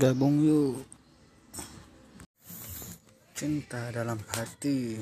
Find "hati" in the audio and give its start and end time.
4.32-4.96